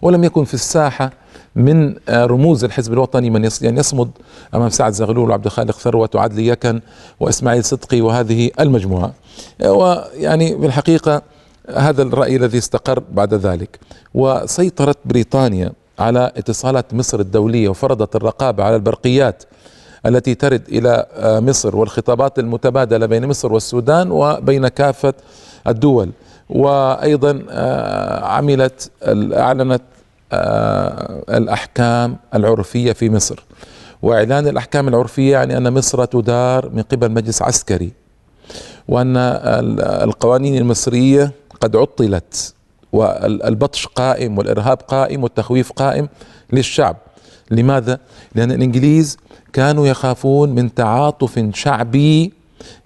ولم 0.02 0.24
يكن 0.24 0.44
في 0.44 0.54
الساحة 0.54 1.10
من 1.56 1.94
آه، 2.08 2.26
رموز 2.26 2.64
الحزب 2.64 2.92
الوطني 2.92 3.30
من 3.30 3.48
يعني 3.62 3.80
يصمد 3.80 4.10
أمام 4.54 4.68
سعد 4.68 4.92
زغلول 4.92 5.30
وعبد 5.30 5.44
الخالق 5.46 5.78
ثروت 5.78 6.16
وعدلي 6.16 6.46
يكن 6.46 6.80
وإسماعيل 7.20 7.64
صدقي 7.64 8.00
وهذه 8.00 8.50
المجموعة. 8.60 9.14
ويعني 9.64 10.54
بالحقيقة 10.54 11.22
هذا 11.70 12.02
الرأي 12.02 12.36
الذي 12.36 12.58
استقر 12.58 13.02
بعد 13.12 13.34
ذلك. 13.34 13.78
وسيطرت 14.14 14.98
بريطانيا 15.04 15.72
على 15.98 16.32
اتصالات 16.36 16.94
مصر 16.94 17.20
الدولية 17.20 17.68
وفرضت 17.68 18.16
الرقابة 18.16 18.64
على 18.64 18.76
البرقيات 18.76 19.42
التي 20.06 20.34
ترد 20.34 20.68
إلى 20.68 21.06
آه، 21.14 21.40
مصر 21.40 21.76
والخطابات 21.76 22.38
المتبادلة 22.38 23.06
بين 23.06 23.26
مصر 23.26 23.52
والسودان 23.52 24.10
وبين 24.10 24.68
كافة 24.68 25.14
الدول. 25.66 26.10
وأيضا 26.50 27.42
آه، 27.50 28.24
عملت 28.24 28.90
أعلنت 29.32 29.82
آه، 30.32 31.22
الأحكام 31.28 32.16
العرفية 32.34 32.92
في 32.92 33.10
مصر. 33.10 33.44
وإعلان 34.02 34.48
الأحكام 34.48 34.88
العرفية 34.88 35.32
يعني 35.32 35.56
أن 35.56 35.72
مصر 35.72 36.04
تدار 36.04 36.68
من 36.68 36.82
قبل 36.82 37.10
مجلس 37.10 37.42
عسكري. 37.42 37.92
وأن 38.88 39.16
القوانين 40.02 40.56
المصرية 40.56 41.32
قد 41.62 41.76
عطلت 41.76 42.54
والبطش 42.92 43.86
قائم 43.86 44.38
والإرهاب 44.38 44.78
قائم 44.88 45.22
والتخويف 45.22 45.72
قائم 45.72 46.08
للشعب. 46.52 46.96
لماذا؟ 47.50 47.98
لأن 48.34 48.52
الإنجليز 48.52 49.16
كانوا 49.52 49.86
يخافون 49.86 50.48
من 50.48 50.74
تعاطف 50.74 51.48
شعبي 51.54 52.32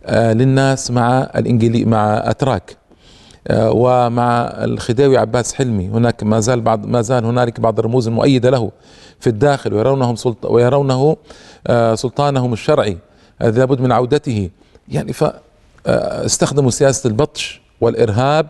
آه، 0.04 0.32
للناس 0.32 0.90
مع 0.90 1.30
الانجلي 1.36 1.84
مع 1.84 2.22
أتراك 2.24 2.76
آه، 3.48 3.70
ومع 3.70 4.42
الخديوي 4.42 5.18
عباس 5.18 5.54
حلمي. 5.54 5.88
هناك 5.88 6.22
ما 6.22 6.40
زال 6.40 6.60
بعض 6.60 6.86
ما 6.86 7.02
زال 7.02 7.24
هنالك 7.24 7.60
بعض 7.60 7.78
الرموز 7.78 8.08
المؤيدة 8.08 8.50
له 8.50 8.70
في 9.20 9.26
الداخل 9.26 9.74
ويرونهم 9.74 10.16
سلط 10.16 10.44
ويرونه 10.44 11.16
آه، 11.66 11.94
سلطانهم 11.94 12.52
الشرعي. 12.52 12.98
لابد 13.40 13.80
من 13.80 13.92
عودته. 13.92 14.50
يعني 14.88 15.12
فاستخدموا 15.12 16.70
سياسة 16.70 17.08
البطش 17.08 17.60
والإرهاب 17.80 18.46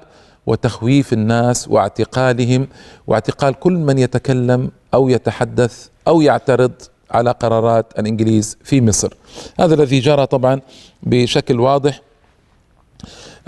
وتخويف 0.46 1.12
الناس 1.12 1.68
واعتقالهم 1.68 2.68
واعتقال 3.06 3.54
كل 3.54 3.72
من 3.72 3.98
يتكلم 3.98 4.70
أو 4.94 5.08
يتحدث 5.08 5.88
أو 6.08 6.20
يعترض 6.20 6.72
على 7.10 7.30
قرارات 7.30 7.98
الإنجليز 7.98 8.58
في 8.64 8.80
مصر. 8.80 9.14
هذا 9.60 9.74
الذي 9.74 10.00
جرى 10.00 10.26
طبعا 10.26 10.60
بشكل 11.02 11.60
واضح. 11.60 12.00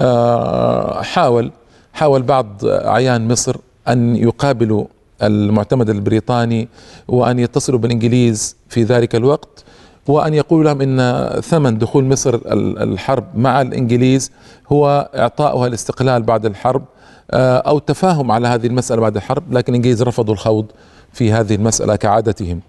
آه، 0.00 1.02
حاول 1.02 1.52
حاول 1.92 2.22
بعض 2.22 2.64
أعيان 2.64 3.28
مصر 3.28 3.56
أن 3.88 4.16
يقابلوا 4.16 4.84
المعتمد 5.22 5.90
البريطاني 5.90 6.68
وأن 7.08 7.38
يتصلوا 7.38 7.78
بالإنجليز 7.78 8.56
في 8.68 8.82
ذلك 8.82 9.14
الوقت. 9.14 9.64
وأن 10.08 10.34
يقول 10.34 10.64
لهم 10.64 10.80
إن 10.80 11.28
ثمن 11.40 11.78
دخول 11.78 12.04
مصر 12.04 12.38
الحرب 12.82 13.24
مع 13.34 13.62
الإنجليز 13.62 14.30
هو 14.72 15.10
اعطائها 15.14 15.66
الاستقلال 15.66 16.22
بعد 16.22 16.46
الحرب 16.46 16.84
آه، 17.30 17.58
أو 17.58 17.78
التفاهم 17.78 18.30
على 18.32 18.48
هذه 18.48 18.66
المسألة 18.66 19.00
بعد 19.00 19.16
الحرب 19.16 19.52
لكن 19.52 19.72
الإنجليز 19.72 20.02
رفضوا 20.02 20.34
الخوض 20.34 20.66
في 21.12 21.32
هذه 21.32 21.54
المسألة 21.54 21.96
كعادتهم. 21.96 22.60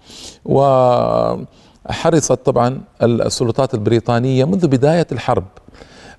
وحرصت 0.44 2.32
طبعا 2.32 2.80
السلطات 3.02 3.74
البريطانية 3.74 4.44
منذ 4.44 4.66
بداية 4.66 5.06
الحرب 5.12 5.44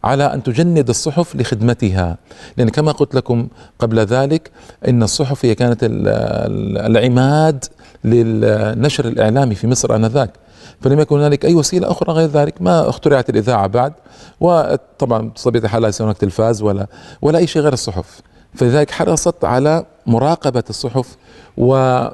على 0.03 0.34
أن 0.34 0.43
تجند 0.43 0.89
الصحف 0.89 1.36
لخدمتها. 1.36 2.17
لأن 2.57 2.69
كما 2.69 2.91
قلت 2.91 3.15
لكم 3.15 3.47
قبل 3.79 3.99
ذلك 3.99 4.51
إن 4.88 5.03
الصحف 5.03 5.45
هي 5.45 5.55
كانت 5.55 5.79
العماد 5.84 7.65
للنشر 8.03 9.07
الإعلامي 9.07 9.55
في 9.55 9.67
مصر 9.67 9.95
آنذاك 9.95 10.31
فلم 10.81 10.99
يكن 10.99 11.19
هنالك 11.19 11.45
أي 11.45 11.55
وسيلة 11.55 11.91
أخرى 11.91 12.13
غير 12.13 12.29
ذلك 12.29 12.61
ما 12.61 12.89
اخترعت 12.89 13.29
الإذاعة 13.29 13.67
بعد 13.67 13.93
وطبعا 14.39 15.29
بطبيعه 15.29 15.63
الحال 15.63 15.81
ليس 15.81 16.01
هناك 16.01 16.17
تلفاز 16.17 16.61
ولا 16.61 16.87
ولا 17.21 17.37
أي 17.37 17.47
شيء 17.47 17.61
غير 17.61 17.73
الصحف 17.73 18.21
فلذلك 18.55 18.91
حرصت 18.91 19.45
على 19.45 19.85
مراقبة 20.07 20.63
الصحف 20.69 21.17
وان 21.57 22.11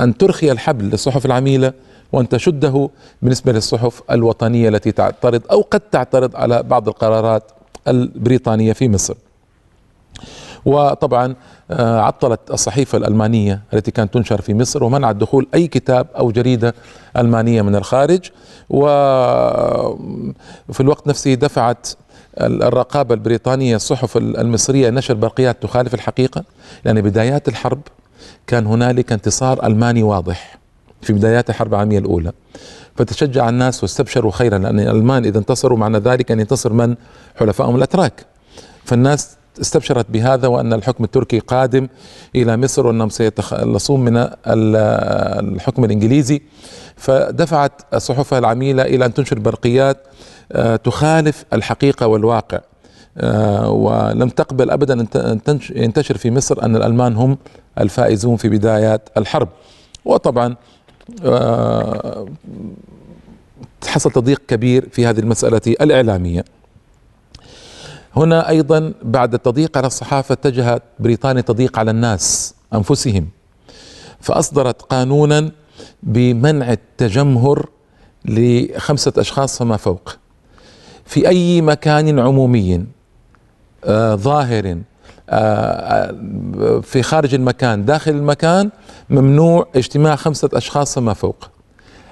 أن 0.00 0.16
ترخي 0.18 0.52
الحبل 0.52 0.84
للصحف 0.84 1.26
العميلة 1.26 1.72
وأن 2.12 2.28
تشده 2.28 2.90
بالنسبة 3.22 3.52
للصحف 3.52 4.02
الوطنية 4.10 4.68
التي 4.68 4.92
تعترض 4.92 5.42
أو 5.50 5.60
قد 5.60 5.80
تعترض 5.80 6.36
على 6.36 6.62
بعض 6.62 6.88
القرارات 6.88 7.42
البريطانية 7.88 8.72
في 8.72 8.88
مصر. 8.88 9.14
وطبعا 10.64 11.34
آه، 11.70 12.00
عطلت 12.00 12.40
الصحيفة 12.50 12.98
الألمانية 12.98 13.60
التي 13.74 13.90
كانت 13.90 14.14
تنشر 14.14 14.40
في 14.40 14.54
مصر 14.54 14.84
ومنعت 14.84 15.16
دخول 15.16 15.48
أي 15.54 15.66
كتاب 15.66 16.06
أو 16.18 16.30
جريدة 16.30 16.74
ألمانية 17.16 17.62
من 17.62 17.76
الخارج. 17.76 18.30
وفي 18.70 19.94
الوقت 20.80 21.06
نفسه 21.06 21.34
دفعت 21.34 21.88
الرقابة 22.40 23.14
البريطانية 23.14 23.76
الصحف 23.76 24.16
المصرية 24.16 24.90
نشر 24.90 25.14
برقيات 25.14 25.62
تخالف 25.62 25.94
الحقيقة 25.94 26.44
لأن 26.84 27.00
بدايات 27.00 27.48
الحرب 27.48 27.80
كان 28.46 28.66
هنالك 28.66 29.12
انتصار 29.12 29.66
ألماني 29.66 30.02
واضح 30.02 30.58
في 31.02 31.12
بدايات 31.12 31.50
الحرب 31.50 31.74
العالمية 31.74 31.98
الأولى. 31.98 32.32
فتشجع 32.96 33.48
الناس 33.48 33.82
واستبشروا 33.82 34.32
خيرا 34.32 34.58
لأن 34.58 34.80
الألمان 34.80 35.24
إذا 35.24 35.38
انتصروا 35.38 35.78
معنى 35.78 35.98
ذلك 35.98 36.30
أن 36.30 36.40
ينتصر 36.40 36.72
من 36.72 36.94
حلفائهم 37.36 37.76
الأتراك. 37.76 38.26
فالناس 38.84 39.36
استبشرت 39.60 40.10
بهذا 40.10 40.48
وأن 40.48 40.72
الحكم 40.72 41.04
التركي 41.04 41.38
قادم 41.38 41.88
إلى 42.36 42.56
مصر 42.56 42.86
وأنهم 42.86 43.08
سيتخلصون 43.08 44.00
من 44.00 44.28
الحكم 44.46 45.84
الإنجليزي. 45.84 46.42
فدفعت 46.96 47.94
صحفها 47.96 48.38
العميلة 48.38 48.82
إلى 48.82 49.06
أن 49.06 49.14
تنشر 49.14 49.38
برقيات 49.38 49.96
آه، 50.52 50.76
تخالف 50.76 51.44
الحقيقة 51.52 52.06
والواقع. 52.06 52.60
آه، 53.18 53.70
ولم 53.70 54.28
تقبل 54.28 54.70
ابدا 54.70 55.06
أن 55.14 55.60
ينتشر 55.70 56.16
في 56.16 56.30
مصر 56.30 56.62
أن 56.62 56.76
الألمان 56.76 57.16
هم 57.16 57.38
الفائزون 57.78 58.36
في 58.36 58.48
بدايات 58.48 59.08
الحرب. 59.16 59.48
وطبعا 60.04 60.56
آه، 61.24 62.26
حصل 63.86 64.10
تضييق 64.10 64.42
كبير 64.48 64.88
في 64.92 65.06
هذه 65.06 65.20
المسألة 65.20 65.60
الإعلامية. 65.66 66.44
هنا 68.16 68.48
أيضا 68.48 68.92
بعد 69.02 69.34
التضييق 69.34 69.78
على 69.78 69.86
الصحافة 69.86 70.32
اتجهت 70.32 70.82
بريطانيا 70.98 71.42
تضييق 71.42 71.78
على 71.78 71.90
الناس 71.90 72.54
أنفسهم. 72.74 73.28
فأصدرت 74.20 74.82
قانونا 74.82 75.50
بمنع 76.02 76.72
التجمهر 76.72 77.68
لخمسة 78.24 79.12
أشخاص 79.18 79.58
فما 79.58 79.76
فوق. 79.76 80.16
في 81.04 81.28
أي 81.28 81.60
مكان 81.60 82.18
عمومي 82.18 82.84
آه 83.84 84.14
ظاهر 84.14 84.78
آه 85.30 86.14
في 86.82 87.02
خارج 87.02 87.34
المكان 87.34 87.84
داخل 87.84 88.10
المكان 88.10 88.70
ممنوع 89.10 89.68
اجتماع 89.76 90.16
خمسة 90.16 90.50
أشخاص 90.54 90.94
فما 90.94 91.14
فوق. 91.14 91.50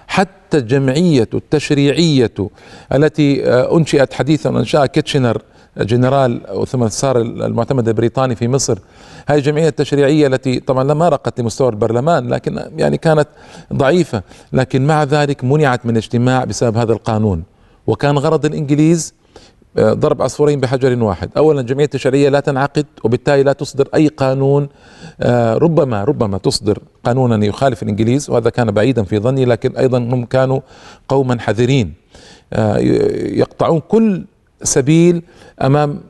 حتى 0.07 0.59
الجمعية 0.59 1.29
التشريعية 1.35 2.33
التي 2.93 3.47
آه، 3.47 3.77
أنشئت 3.77 4.13
حديثا 4.15 4.51
أنشأ 4.51 4.87
كيتشنر 4.87 5.43
جنرال 5.79 6.41
ثم 6.67 6.89
صار 6.89 7.21
المعتمد 7.21 7.89
البريطاني 7.89 8.35
في 8.35 8.49
مصر. 8.49 8.79
هذه 9.29 9.39
الجمعية 9.39 9.69
التشريعية 9.69 10.27
التي 10.27 10.61
طبعا 10.61 10.85
لما 10.85 11.09
رقت 11.09 11.41
لمستوى 11.41 11.69
البرلمان 11.69 12.29
لكن 12.29 12.61
يعني 12.77 12.97
كانت 12.97 13.29
ضعيفة 13.73 14.23
لكن 14.53 14.87
مع 14.87 15.05
ذلك 15.05 15.45
منعت 15.45 15.87
من 15.87 15.91
الاجتماع 15.91 16.45
بسبب 16.45 16.77
هذا 16.77 16.93
القانون. 16.93 17.43
وكان 17.87 18.19
غرض 18.19 18.45
الإنجليز 18.45 19.15
آه، 19.79 19.93
ضرب 19.93 20.23
عصفورين 20.23 20.61
بحجر 20.61 21.03
واحد. 21.03 21.31
اولا 21.37 21.61
الجمعيه 21.61 21.85
التشريعية 21.85 22.29
لا 22.29 22.41
تنعقد 22.41 22.87
وبالتالي 23.05 23.43
لا 23.43 23.53
تصدر 23.53 23.89
أي 23.95 24.09
قانون 24.09 24.69
آه، 25.21 25.55
ربما 25.55 26.05
ربما 26.05 26.39
تصدر 26.39 26.79
قانونا 27.05 27.47
يخالف 27.47 27.83
الإنجليز 27.83 28.31
وهذا 28.31 28.51
كان 28.51 28.71
بعيدا 28.71 29.03
في 29.03 29.19
ظني 29.19 29.45
لكن 29.45 29.77
أيضا 29.77 29.99
هم 29.99 30.25
كانوا 30.25 30.61
قوما 31.09 31.41
حذرين. 31.41 31.95
آه، 32.53 32.79
يقطعون 32.79 33.81
كل 33.81 34.25
سبيل 34.63 35.23
أمام 35.63 36.01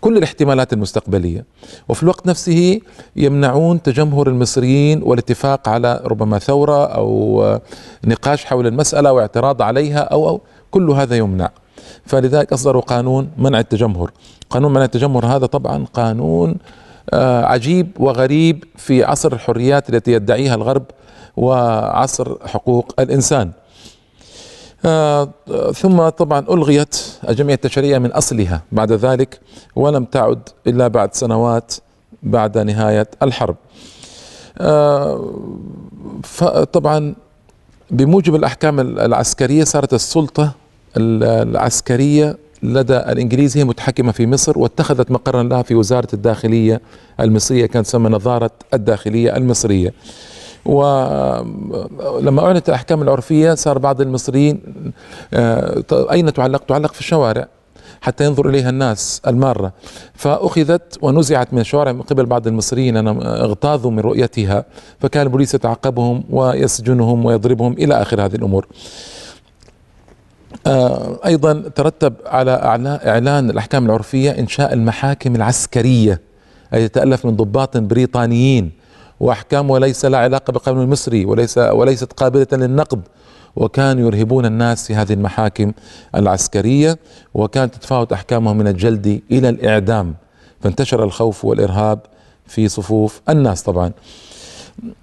كل 0.00 0.16
الاحتمالات 0.18 0.72
المستقبلية. 0.72 1.44
وفي 1.88 2.02
الوقت 2.02 2.26
نفسه 2.26 2.80
يمنعون 3.16 3.82
تجمهر 3.82 4.28
المصريين 4.28 5.02
والاتفاق 5.02 5.68
على 5.68 6.00
ربما 6.04 6.38
ثورة 6.38 6.86
أو 6.86 7.58
نقاش 8.04 8.44
حول 8.44 8.66
المسألة 8.66 9.12
واعتراض 9.12 9.62
عليها 9.62 9.98
أو, 9.98 10.28
أو 10.28 10.40
كل 10.70 10.90
هذا 10.90 11.16
يمنع. 11.16 11.50
فلذلك 12.06 12.52
أصدروا 12.52 12.82
قانون 12.82 13.30
منع 13.38 13.60
التجمهر. 13.60 14.10
قانون 14.50 14.72
منع 14.72 14.84
التجمهر 14.84 15.26
هذا 15.26 15.46
طبعا 15.46 15.84
قانون 15.94 16.56
آه، 17.12 17.44
عجيب 17.44 17.90
وغريب 17.98 18.64
في 18.76 19.04
عصر 19.04 19.32
الحريات 19.32 19.90
التي 19.90 20.12
يدعيها 20.12 20.54
الغرب 20.54 20.84
وعصر 21.36 22.36
حقوق 22.46 22.94
الإنسان. 22.98 23.50
آه 24.86 25.28
ثم 25.74 26.08
طبعا 26.08 26.38
ألغيت 26.50 26.96
الجمعيه 27.28 27.54
التشريعيه 27.54 27.98
من 27.98 28.12
أصلها 28.12 28.62
بعد 28.72 28.92
ذلك 28.92 29.40
ولم 29.76 30.04
تعد 30.04 30.48
إلا 30.66 30.88
بعد 30.88 31.14
سنوات 31.14 31.74
بعد 32.22 32.58
نهاية 32.58 33.06
الحرب. 33.22 33.56
آه 34.58 35.30
فطبعا 36.22 37.14
بموجب 37.90 38.34
الأحكام 38.34 38.80
العسكرية 38.80 39.64
صارت 39.64 39.94
السلطة 39.94 40.52
العسكرية 40.96 42.36
لدى 42.62 42.96
الإنجليز 42.96 43.56
هي 43.56 43.64
متحكمة 43.64 44.12
في 44.12 44.26
مصر 44.26 44.58
واتخذت 44.58 45.10
مقرا 45.10 45.42
لها 45.42 45.62
في 45.62 45.74
وزارة 45.74 46.08
الداخلية 46.12 46.80
المصرية 47.20 47.66
كانت 47.66 47.86
تسمى 47.86 48.10
نظارة 48.10 48.50
الداخلية 48.74 49.36
المصرية. 49.36 49.92
ولما 50.66 52.44
أعلنت 52.44 52.68
الأحكام 52.68 53.02
العرفية 53.02 53.54
صار 53.54 53.78
بعض 53.78 54.00
المصريين 54.00 54.60
آه، 55.34 55.84
أين 55.92 56.32
تعلق؟ 56.32 56.64
تعلق 56.64 56.92
في 56.92 57.00
الشوارع 57.00 57.48
حتى 58.00 58.24
ينظر 58.24 58.48
إليها 58.48 58.70
الناس 58.70 59.22
المارة. 59.26 59.72
فأخذت 60.14 60.98
ونزعت 61.02 61.52
من 61.52 61.58
الشوارع 61.60 61.92
من 61.92 62.02
قبل 62.02 62.26
بعض 62.26 62.46
المصريين 62.46 62.96
اغتاظوا 63.26 63.90
من 63.90 64.00
رؤيتها 64.00 64.64
فكان 65.00 65.22
البوليس 65.22 65.54
يتعقبهم 65.54 66.24
ويسجنهم 66.30 67.24
ويضربهم 67.24 67.72
إلى 67.72 68.02
آخر 68.02 68.24
هذه 68.24 68.34
الأمور. 68.34 68.66
آه، 70.66 71.18
أيضا 71.26 71.52
ترتب 71.74 72.14
على 72.26 72.50
إعلان 73.06 73.50
الأحكام 73.50 73.86
العرفية 73.86 74.30
إنشاء 74.30 74.72
المحاكم 74.72 75.36
العسكرية 75.36 76.20
التي 76.74 76.88
تتألف 76.88 77.26
من 77.26 77.36
ضباط 77.36 77.76
بريطانيين. 77.76 78.83
واحكامه 79.20 79.78
ليس 79.78 80.04
لها 80.04 80.20
علاقة 80.20 80.50
بالقانون 80.50 80.82
المصري 80.82 81.24
وليس 81.24 81.58
وليست 81.58 82.12
قابلة 82.12 82.46
للنقد. 82.52 83.02
وكانوا 83.56 84.06
يرهبون 84.06 84.46
الناس 84.46 84.86
في 84.86 84.94
هذه 84.94 85.12
المحاكم 85.12 85.72
العسكرية 86.14 86.98
وكانت 87.34 87.74
تتفاوت 87.74 88.12
أحكامهم 88.12 88.58
من 88.58 88.68
الجلد 88.68 89.22
إلى 89.30 89.48
الإعدام. 89.48 90.14
فانتشر 90.60 91.04
الخوف 91.04 91.44
والإرهاب 91.44 91.98
في 92.46 92.68
صفوف 92.68 93.20
الناس 93.28 93.62
طبعا. 93.62 93.92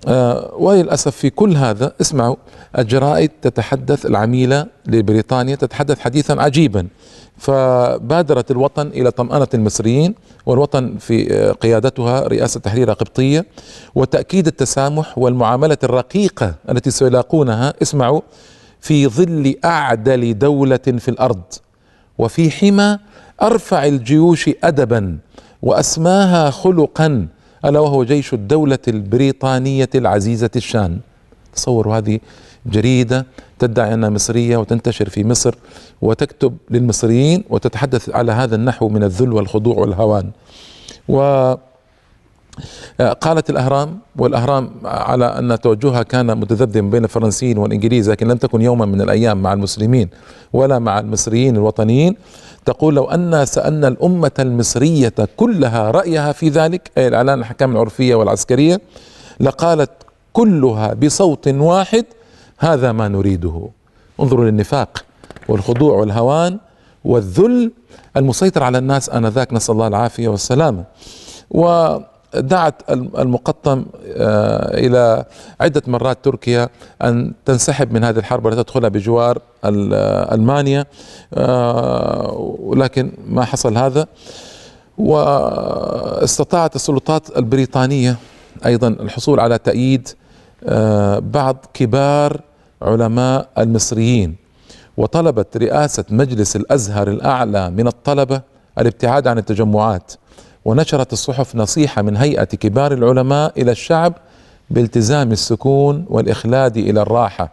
آه 0.08 0.54
وللأسف 0.58 1.16
في 1.16 1.30
كل 1.30 1.56
هذا 1.58 1.94
اسمعوا 2.02 2.36
الجرائد 2.78 3.32
تتحدث 3.42 4.06
العميلة 4.06 4.68
لبريطانيا 4.88 5.56
تتحدث 5.56 6.00
حديثا 6.00 6.34
عجيبا. 6.34 6.88
فبادرت 7.38 8.52
الوطن 8.52 8.88
إلى 8.88 9.12
طمأنة 9.12 9.48
المصريين 9.54 10.16
والوطن 10.46 10.98
في 11.00 11.26
قيادتها 11.62 12.28
رئاسة 12.28 12.60
تحرير 12.60 12.92
قبطية 12.92 13.46
وتأكيد 13.96 14.48
التسامح 14.48 15.18
والمعاملة 15.18 15.78
الرقيقة 15.84 16.56
التي 16.70 16.92
سيلاقونها 16.92 17.74
اسمعوا 17.82 18.22
في 18.82 19.08
ظل 19.08 19.56
أعدل 19.66 20.38
دولة 20.40 20.78
في 20.78 21.08
الأرض. 21.08 21.42
وفي 22.18 22.52
حمى 22.52 22.98
أرفع 23.42 23.86
الجيوش 23.86 24.50
ادبا 24.64 25.18
وأسماها 25.62 26.50
خلقا 26.50 27.28
ألا 27.66 27.80
وهو 27.80 28.04
جيش 28.04 28.34
الدولة 28.34 28.80
البريطانية 28.88 29.90
العزيزة 29.96 30.50
الشان. 30.56 31.00
تصوروا 31.56 31.98
هذه 31.98 32.20
جريدة 32.66 33.26
تدعي 33.60 33.94
أنها 33.94 34.10
مصرية 34.10 34.58
وتنتشر 34.58 35.10
في 35.10 35.24
مصر 35.24 35.56
وتكتب 36.02 36.58
للمصريين 36.70 37.44
وتتحدث 37.50 38.10
على 38.10 38.32
هذا 38.32 38.56
النحو 38.56 38.90
من 38.90 39.04
الذل 39.04 39.34
والخضوع 39.34 39.78
والهوان. 39.78 40.32
و 41.10 41.54
قالت 43.22 43.50
الأهرام 43.50 44.00
والأهرام 44.18 44.72
على 44.86 45.26
أن 45.26 45.60
توجهها 45.60 46.04
كان 46.04 46.38
متذبذبا 46.38 46.90
بين 46.90 47.04
الفرنسيين 47.04 47.58
والإنجليز 47.58 48.10
لكن 48.10 48.28
لم 48.28 48.38
تكن 48.38 48.62
يوما 48.62 48.86
من 48.86 49.02
الأيام 49.02 49.42
مع 49.42 49.54
المسلمين 49.54 50.10
ولا 50.54 50.80
مع 50.80 51.00
المصريين 51.00 51.56
الوطنيين. 51.56 52.16
تقول 52.66 52.96
لو 52.96 53.06
أن 53.06 53.46
سألنا 53.46 53.88
الأمة 53.88 54.32
المصرية 54.40 55.14
كلها 55.38 55.92
رأيها 55.92 56.32
في 56.32 56.50
ذلك 56.50 56.92
أي 56.98 57.08
الإعلان 57.08 57.38
الأحكام 57.38 57.72
العرفية 57.72 58.16
والعسكرية 58.16 58.82
لقالت 59.40 59.92
كلها 60.34 60.94
بصوت 60.94 61.48
واحد 61.48 62.06
هذا 62.58 62.92
ما 62.92 63.08
نريده. 63.08 63.70
انظروا 64.20 64.46
للنفاق 64.46 65.04
والخضوع 65.48 65.94
والهوان 65.94 66.60
والذل 67.06 67.72
المسيطر 68.18 68.64
على 68.64 68.78
الناس 68.78 69.10
آنذاك 69.10 69.54
نسأل 69.54 69.74
الله 69.74 69.88
العافية 69.88 70.28
والسلامة. 70.28 70.84
ودعت 72.36 72.76
المقطم 72.92 73.86
آه، 74.06 74.78
إلى 74.78 75.26
عدة 75.62 75.82
مرات 75.88 76.18
تركيا 76.24 76.70
أن 77.02 77.34
تنسحب 77.46 77.94
من 77.94 78.04
هذه 78.04 78.18
الحرب 78.18 78.46
ولا 78.46 78.56
تدخلها 78.64 78.90
بجوار 78.90 79.42
ألمانيا 79.66 80.86
آه، 81.34 82.56
ولكن 82.60 83.12
ما 83.28 83.46
حصل 83.46 83.78
هذا. 83.78 84.08
واستطاعت 84.98 86.76
السلطات 86.76 87.38
البريطانية 87.38 88.18
أيضا 88.66 88.88
الحصول 88.88 89.40
على 89.40 89.58
تأييد 89.58 90.10
آه، 90.64 91.20
بعض 91.20 91.66
كبار 91.74 92.42
علماء 92.82 93.50
المصريين 93.58 94.36
وطلبت 94.98 95.58
رئاسة 95.58 96.06
مجلس 96.10 96.56
الأزهر 96.56 97.08
الأعلى 97.08 97.70
من 97.70 97.88
الطلبة 97.88 98.42
الابتعاد 98.80 99.28
عن 99.28 99.38
التجمعات. 99.38 100.14
ونشرت 100.66 101.14
الصحف 101.14 101.56
نصيحة 101.56 102.02
من 102.02 102.18
هيئة 102.18 102.44
كبار 102.44 102.94
العلماء 102.94 103.62
إلى 103.62 103.72
الشعب 103.72 104.14
بالتزام 104.70 105.32
السكون 105.32 106.06
والإخلاد 106.10 106.78
إلى 106.78 107.02
الراحة. 107.02 107.52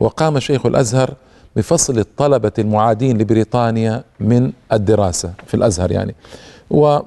وقام 0.00 0.38
شيخ 0.38 0.66
الأزهر 0.66 1.14
بفصل 1.56 1.98
الطلبة 1.98 2.52
المعادين 2.58 3.18
لبريطانيا 3.18 4.04
من 4.20 4.52
الدراسة 4.72 5.32
في 5.46 5.54
الأزهر 5.54 5.92
يعني. 5.92 6.14
و 6.70 6.98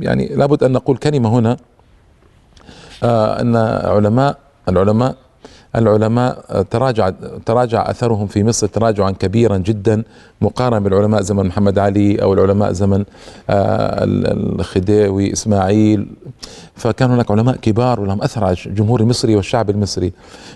يعني 0.00 0.28
لابد 0.28 0.62
أن 0.64 0.72
نقول 0.72 0.96
كلمة 0.96 1.38
هنا 1.38 1.56
آه 3.02 3.40
أن 3.40 3.56
علماء 3.84 4.38
العلماء 4.68 5.14
العلماء 5.76 6.62
تراجع 6.70 7.10
تراجع 7.46 7.90
أثرهم 7.90 8.26
في 8.26 8.44
مصر 8.44 8.66
تراجعا 8.66 9.10
كبيرا 9.10 9.56
جدا 9.56 10.02
مقارنة 10.40 10.78
بالعلماء 10.78 11.22
زمن 11.22 11.46
محمد 11.46 11.78
علي 11.78 12.22
أو 12.22 12.32
العلماء 12.32 12.72
زمن 12.72 13.04
آه، 13.50 14.04
الخديوي 14.04 15.32
إسماعيل. 15.32 16.06
فكان 16.74 17.10
هناك 17.10 17.30
علماء 17.30 17.56
كبار 17.56 18.00
ولهم 18.00 18.22
أثر 18.22 18.44
على 18.44 18.56
الجمهور 18.66 19.00
المصري 19.00 19.36
والشعب 19.36 19.70
المصري. 19.70 20.12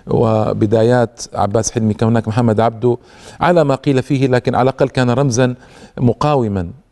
وبدايات 0.07 1.21
عباس 1.35 1.71
حلمي 1.71 1.95
كان 1.95 2.09
هناك 2.09 2.29
محمد 2.29 2.61
عبده 2.61 2.97
على 3.41 3.65
ما 3.65 3.75
قيل 3.75 4.03
فيه 4.03 4.27
لكن 4.27 4.55
على 4.55 4.71
الأقل 4.71 4.89
كان 4.89 5.11
رمزا 5.11 5.55
مقاوما. 5.99 6.84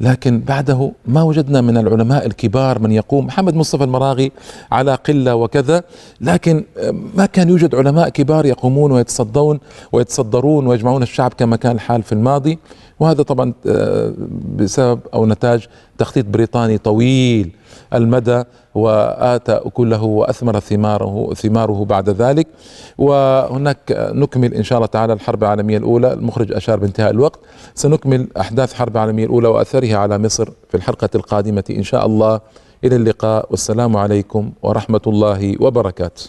لكن 0.00 0.40
بعده 0.40 0.92
ما 1.06 1.22
وجدنا 1.22 1.60
من 1.60 1.76
العلماء 1.76 2.26
الكبار 2.26 2.78
من 2.78 2.92
يقوم 2.92 3.26
محمد 3.26 3.54
مصطفى 3.54 3.84
المراغي 3.84 4.32
على 4.72 4.94
قلة 4.94 5.34
وكذا 5.34 5.82
لكن 6.20 6.64
آه، 6.78 6.90
ما 7.14 7.26
كان 7.26 7.48
يوجد 7.48 7.74
علماء 7.74 8.08
كبار 8.08 8.46
يقومون 8.46 8.92
ويتصدون 8.92 9.60
ويتصدرون 9.92 10.66
ويجمعون 10.66 11.02
الشعب 11.02 11.32
كما 11.34 11.56
كان 11.56 11.72
الحال 11.72 12.02
في 12.02 12.12
الماضي. 12.12 12.58
وهذا 13.00 13.22
طبعا 13.22 13.52
آه، 13.66 14.12
بسبب 14.56 15.00
أو 15.14 15.26
نتاج 15.26 15.66
تخطيط 15.98 16.26
بريطاني 16.26 16.78
طويل 16.78 17.50
المدى 17.94 18.42
واتى 18.74 19.52
اكله 19.52 20.02
وأثمر 20.02 20.60
ثماره 20.60 21.34
ثماره 21.34 21.84
بعد 21.84 22.10
ذلك. 22.10 22.46
وهناك 22.98 23.78
نكمل 24.14 24.54
إن 24.54 24.62
شاء 24.62 24.78
الله 24.78 24.86
تعالى 24.86 25.12
الحرب 25.12 25.42
العالمية 25.42 25.78
الأولى. 25.78 26.12
المخرج 26.12 26.52
أشار 26.52 26.78
بانتهاء 26.78 27.10
الوقت. 27.10 27.40
سنكمل 27.74 28.28
أحداث 28.40 28.72
الحرب 28.72 28.96
العالمية 28.96 29.24
الأولى 29.24 29.48
وأثرها 29.48 29.96
على 29.96 30.18
مصر 30.18 30.48
في 30.68 30.76
الحلقة 30.76 31.08
القادمة 31.14 31.64
إن 31.70 31.82
شاء 31.82 32.06
الله. 32.06 32.40
إلى 32.84 32.96
اللقاء. 32.96 33.46
والسلام 33.50 33.96
عليكم 33.96 34.52
ورحمة 34.62 35.00
الله 35.06 35.56
وبركاته. 35.60 36.24